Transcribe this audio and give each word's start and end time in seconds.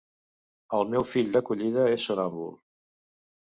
El 0.77 0.87
meu 0.93 1.05
fill 1.09 1.29
d'acollida 1.37 1.85
és 1.99 2.09
somnàmbul. 2.11 2.53